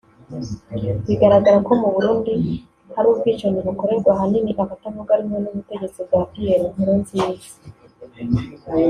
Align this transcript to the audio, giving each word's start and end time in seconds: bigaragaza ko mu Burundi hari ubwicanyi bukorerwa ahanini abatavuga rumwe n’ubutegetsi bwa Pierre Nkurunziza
bigaragaza 1.07 1.59
ko 1.67 1.73
mu 1.81 1.87
Burundi 1.95 2.33
hari 2.95 3.07
ubwicanyi 3.09 3.59
bukorerwa 3.67 4.09
ahanini 4.15 4.51
abatavuga 4.63 5.11
rumwe 5.19 5.37
n’ubutegetsi 5.39 5.99
bwa 6.07 6.21
Pierre 6.31 6.67
Nkurunziza 6.73 7.53